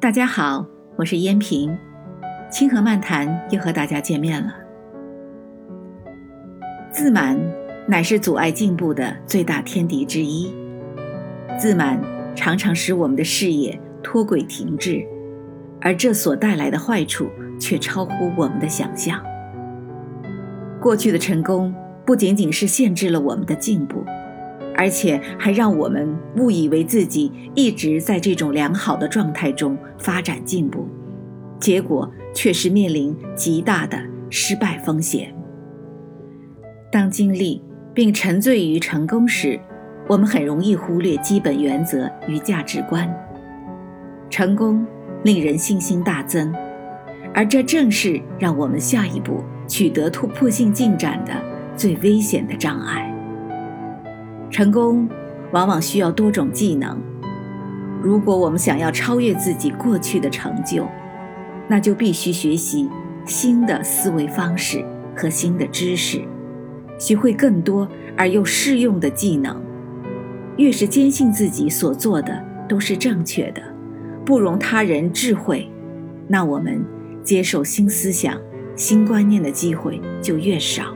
[0.00, 0.64] 大家好，
[0.96, 1.76] 我是燕平，
[2.50, 4.50] 清河漫谈又和大家见面了。
[6.90, 7.38] 自满
[7.86, 10.54] 乃是阻碍进步的最大天敌之一，
[11.58, 12.00] 自满
[12.34, 15.04] 常常使我们的事业脱轨停滞，
[15.82, 17.28] 而这所带来的坏处
[17.60, 19.22] 却超乎我们的想象。
[20.80, 21.74] 过去的成功
[22.06, 24.02] 不仅仅是限制了我们的进步。
[24.80, 26.08] 而且还让我们
[26.38, 30.88] 误以为自己一直在这种良好的状态中发展进步，
[31.60, 35.34] 结果却是面临极大的失败风险。
[36.90, 37.62] 当经历
[37.92, 39.60] 并沉醉于成功时，
[40.08, 43.06] 我们很容易忽略基本原则与价值观。
[44.30, 44.82] 成功
[45.24, 46.50] 令人信心大增，
[47.34, 51.32] 而这正是让我们下一步取得突破性进展的
[51.76, 53.09] 最危险的障碍。
[54.50, 55.08] 成功
[55.52, 57.00] 往往需要多种技能。
[58.02, 60.86] 如果我们想要超越自己过去的成就，
[61.68, 62.88] 那就必须学习
[63.24, 66.20] 新的思维方式和新的知识，
[66.98, 69.56] 学会更多而又适用的技能。
[70.56, 73.62] 越是坚信自己所做的都是正确的，
[74.24, 75.70] 不容他人智慧，
[76.26, 76.84] 那我们
[77.22, 78.36] 接受新思想、
[78.74, 80.94] 新观念的机会就越少。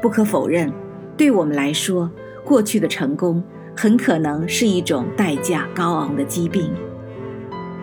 [0.00, 0.72] 不可否认。
[1.16, 2.10] 对我们来说，
[2.44, 3.42] 过去的成功
[3.76, 6.70] 很可能是一种代价高昂的疾病，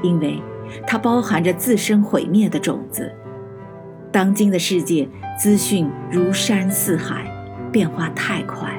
[0.02, 0.42] 因为
[0.86, 3.12] 它包含着自身毁灭的种子。
[4.12, 5.08] 当今的世界
[5.40, 7.26] 资讯如山似海，
[7.72, 8.70] 变化太快。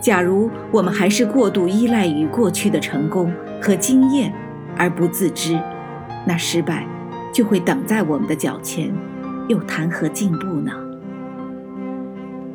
[0.00, 4.32] 假如我们还是过度依赖于过去的成功和经验
[4.76, 5.58] 而不自知，
[6.26, 6.86] 那失败
[7.32, 8.94] 就会等在我们的脚前，
[9.48, 10.72] 又谈何进步呢？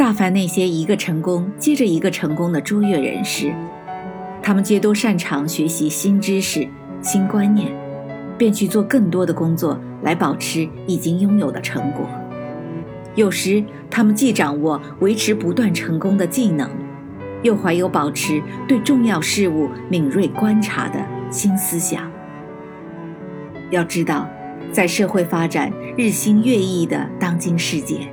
[0.10, 3.54] 大凡那些一个成功接着一个成功的卓越人士，
[4.42, 6.68] 他们皆都擅长学习新知识、
[7.00, 7.72] 新观念，
[8.36, 12.10] 便去做更多的工作来保持已经拥有的成果。
[13.14, 16.68] 有时，他们既掌握维持不断成功的技能，
[17.44, 21.00] 又怀有保持对重要事物敏锐观察的
[21.30, 22.12] 新思想。
[23.70, 24.28] 要知道，
[24.72, 28.12] 在社会发展日新月异的当今世界。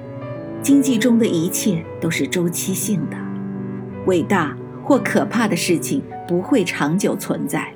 [0.67, 3.17] 经济中的一切都是周期性的，
[4.07, 7.73] 伟大或可怕的事情不会长久存在，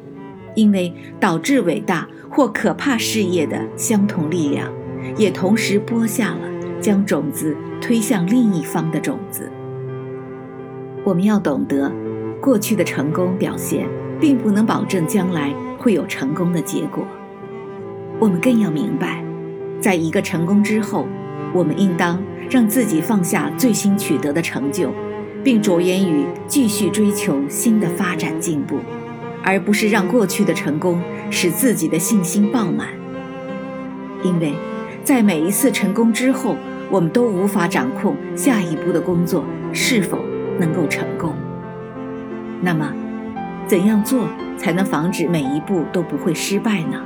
[0.57, 4.69] 因为导致伟大或可怕事业的相同力量，
[5.17, 6.41] 也同时播下了
[6.81, 9.49] 将种子推向另一方的种子。
[11.05, 11.93] 我们要懂得，
[12.41, 13.87] 过去的成功表现
[14.21, 17.07] 并不能保证将来会有成功的结果。
[18.19, 19.25] 我们更要明白，
[19.81, 21.07] 在一个成功之后。
[21.53, 24.91] 我们应当让自己放下最新取得的成就，
[25.43, 28.79] 并着眼于继续追求新的发展进步，
[29.43, 32.89] 而不是让过去的成功使自己的信心爆满。
[34.23, 34.55] 因为，
[35.03, 36.57] 在每一次成功之后，
[36.91, 40.19] 我们都无法掌控下一步的工作是否
[40.59, 41.35] 能够成功。
[42.61, 42.93] 那么，
[43.67, 44.29] 怎样做
[44.59, 47.01] 才能防止每一步都不会失败呢？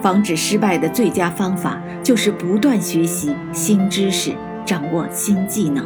[0.00, 4.32] 防止失败的最佳方法就是不断学习新知识，
[4.64, 5.84] 掌握新技能，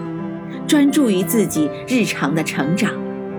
[0.66, 2.90] 专注于自己日常的成长，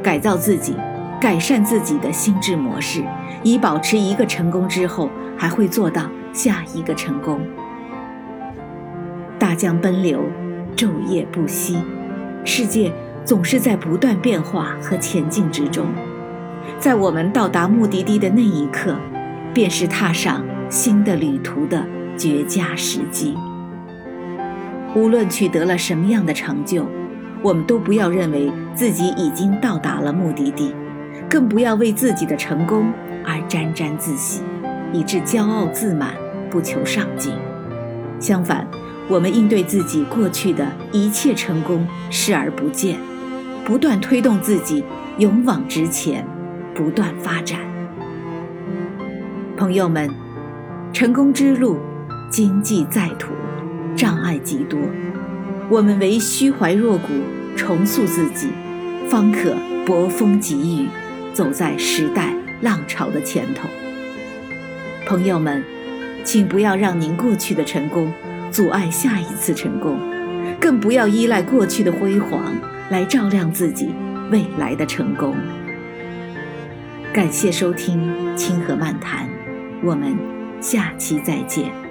[0.01, 0.75] 改造自己，
[1.22, 3.03] 改善自己的心智模式，
[3.44, 7.39] 以保持一个成功之后还会做到下一个成功。
[9.38, 10.23] 大江奔流，
[10.75, 11.78] 昼夜不息，
[12.44, 12.91] 世界
[13.23, 15.85] 总是在不断变化和前进之中，
[16.79, 18.95] 在我们到达目的地的那一刻，
[19.53, 20.44] 便是踏上。
[20.73, 21.85] 新的旅途的
[22.17, 23.38] 绝佳时机。
[24.95, 26.84] 无论取得了什么样的成就，
[27.44, 30.73] 我们都不要认为自己已经到达了目的地，
[31.29, 32.91] 更不要为自己的成功
[33.23, 34.41] 而沾沾自喜，
[34.91, 36.16] 以致骄傲自满，
[36.50, 37.35] 不求上进。
[38.19, 38.67] 相反，
[39.07, 42.97] 我们应对自己过去的一切成功视而不见，
[43.63, 44.83] 不断推动自己
[45.19, 46.25] 勇往直前，
[46.73, 47.59] 不断发展。
[49.56, 50.23] 朋友们。
[50.94, 51.80] 成功之路，
[52.30, 53.34] 荆棘在途，
[53.95, 54.80] 障碍极多。
[55.68, 57.07] 我们唯虚怀若谷，
[57.56, 58.50] 重塑自己，
[59.10, 59.56] 方可
[59.88, 60.88] 搏风疾雨，
[61.34, 62.31] 走在时代
[62.62, 63.68] 浪潮的前头。
[65.07, 65.63] 朋友们，
[66.24, 68.13] 请不要让您过去的成功
[68.51, 69.98] 阻碍下一次成功，
[70.62, 72.56] 更不要依赖过去的辉煌
[72.92, 73.89] 来照亮自己
[74.31, 75.36] 未来的成功。
[77.12, 78.00] 感谢收听
[78.36, 79.25] 《清河漫谈》，
[79.84, 80.43] 我们。
[80.63, 81.82] 下期再见。